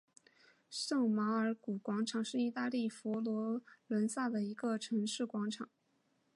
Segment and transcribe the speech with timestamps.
[0.71, 5.69] 圣马尔谷广场是意大利佛罗伦萨的一个城市广场。